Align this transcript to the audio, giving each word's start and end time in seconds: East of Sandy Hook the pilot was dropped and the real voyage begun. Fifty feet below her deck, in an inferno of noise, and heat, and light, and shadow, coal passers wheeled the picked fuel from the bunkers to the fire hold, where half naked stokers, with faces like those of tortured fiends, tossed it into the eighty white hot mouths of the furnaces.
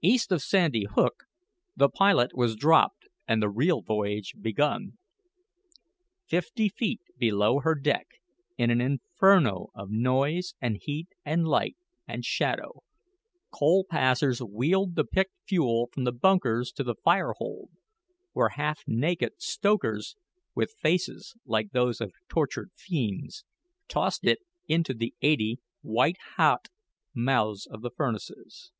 East 0.00 0.32
of 0.32 0.40
Sandy 0.40 0.86
Hook 0.90 1.24
the 1.76 1.90
pilot 1.90 2.30
was 2.34 2.56
dropped 2.56 3.06
and 3.26 3.42
the 3.42 3.50
real 3.50 3.82
voyage 3.82 4.32
begun. 4.40 4.96
Fifty 6.26 6.70
feet 6.70 7.02
below 7.18 7.58
her 7.60 7.74
deck, 7.74 8.06
in 8.56 8.70
an 8.70 8.80
inferno 8.80 9.68
of 9.74 9.90
noise, 9.90 10.54
and 10.58 10.78
heat, 10.80 11.08
and 11.22 11.46
light, 11.46 11.76
and 12.06 12.24
shadow, 12.24 12.80
coal 13.52 13.84
passers 13.84 14.38
wheeled 14.40 14.94
the 14.94 15.04
picked 15.04 15.34
fuel 15.46 15.90
from 15.92 16.04
the 16.04 16.12
bunkers 16.12 16.72
to 16.72 16.82
the 16.82 16.94
fire 17.04 17.34
hold, 17.36 17.68
where 18.32 18.48
half 18.56 18.80
naked 18.86 19.32
stokers, 19.36 20.16
with 20.54 20.76
faces 20.80 21.34
like 21.44 21.72
those 21.72 22.00
of 22.00 22.14
tortured 22.26 22.70
fiends, 22.74 23.44
tossed 23.86 24.24
it 24.24 24.38
into 24.66 24.94
the 24.94 25.12
eighty 25.20 25.58
white 25.82 26.16
hot 26.36 26.68
mouths 27.14 27.66
of 27.66 27.82
the 27.82 27.90
furnaces. 27.90 28.72